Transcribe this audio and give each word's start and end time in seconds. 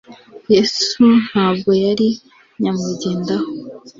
Yesu 0.53 1.03
ntabwo 1.27 1.71
yari 1.83 2.09
nyamwigendaho, 2.61 3.49